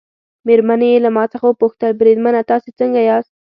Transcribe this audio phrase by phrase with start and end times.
[0.47, 3.33] مېرمنې یې له ما څخه وپوښتل: بریدمنه تاسي څنګه یاست؟